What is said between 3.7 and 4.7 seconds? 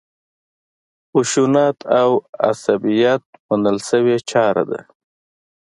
شوې چاره